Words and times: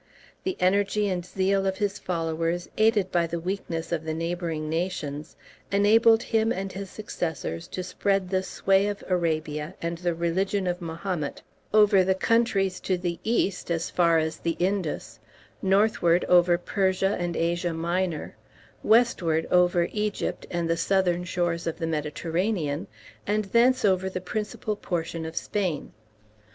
The 0.45 0.57
energy 0.59 1.07
and 1.09 1.23
zeal 1.23 1.67
of 1.67 1.77
his 1.77 1.99
followers, 1.99 2.67
aided 2.75 3.11
by 3.11 3.27
the 3.27 3.39
weakness 3.39 3.91
of 3.91 4.03
the 4.03 4.15
neighboring 4.15 4.67
nations, 4.67 5.35
enabled 5.71 6.23
him 6.23 6.51
and 6.51 6.71
his 6.73 6.89
successors 6.89 7.67
to 7.67 7.83
spread 7.83 8.27
the 8.27 8.41
sway 8.41 8.87
of 8.87 9.03
Arabia 9.07 9.75
and 9.79 9.99
the 9.99 10.15
religion 10.15 10.65
of 10.65 10.81
Mahomet 10.81 11.43
over 11.71 12.03
the 12.03 12.15
countries 12.15 12.79
to 12.79 12.97
the 12.97 13.19
east 13.23 13.69
as 13.69 13.91
far 13.91 14.17
as 14.17 14.37
the 14.37 14.55
Indus, 14.57 15.19
northward 15.61 16.25
over 16.25 16.57
Persia 16.57 17.15
and 17.19 17.37
Asia 17.37 17.71
Minor, 17.71 18.35
westward 18.81 19.45
over 19.51 19.87
Egypt 19.91 20.47
and 20.49 20.67
the 20.67 20.77
southern 20.77 21.25
shores 21.25 21.67
of 21.67 21.77
the 21.77 21.85
Mediterranean, 21.85 22.87
and 23.27 23.45
thence 23.45 23.85
over 23.85 24.09
the 24.09 24.19
principal 24.19 24.75
portion 24.75 25.27
of 25.27 25.35
Spain. 25.37 25.91